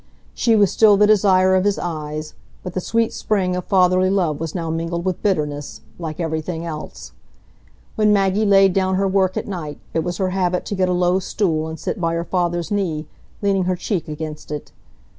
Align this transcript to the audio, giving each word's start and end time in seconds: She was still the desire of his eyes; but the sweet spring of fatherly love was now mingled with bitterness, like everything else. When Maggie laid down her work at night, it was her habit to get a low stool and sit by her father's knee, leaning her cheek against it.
She 0.33 0.55
was 0.55 0.71
still 0.71 0.97
the 0.97 1.05
desire 1.05 1.53
of 1.55 1.63
his 1.63 1.77
eyes; 1.77 2.33
but 2.63 2.73
the 2.73 2.81
sweet 2.81 3.13
spring 3.13 3.55
of 3.55 3.65
fatherly 3.65 4.09
love 4.09 4.39
was 4.39 4.55
now 4.55 4.71
mingled 4.71 5.05
with 5.05 5.21
bitterness, 5.21 5.81
like 5.99 6.19
everything 6.19 6.65
else. 6.65 7.11
When 7.93 8.11
Maggie 8.11 8.47
laid 8.47 8.73
down 8.73 8.95
her 8.95 9.07
work 9.07 9.37
at 9.37 9.47
night, 9.47 9.79
it 9.93 10.03
was 10.03 10.17
her 10.17 10.31
habit 10.31 10.65
to 10.65 10.73
get 10.75 10.89
a 10.89 10.91
low 10.91 11.19
stool 11.19 11.67
and 11.67 11.79
sit 11.79 12.01
by 12.01 12.15
her 12.15 12.25
father's 12.25 12.71
knee, 12.71 13.05
leaning 13.43 13.65
her 13.65 13.75
cheek 13.75 14.07
against 14.07 14.49
it. 14.49 14.71